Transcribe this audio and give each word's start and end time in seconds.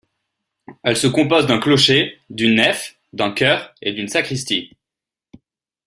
Elle 0.81 0.97
se 0.97 1.05
compose 1.05 1.45
d'un 1.45 1.59
clocher, 1.59 2.17
d'une 2.31 2.55
nef, 2.55 2.97
d'un 3.13 3.29
chœur 3.31 3.75
et 3.83 3.93
d'une 3.93 4.07
sacristie. 4.07 4.75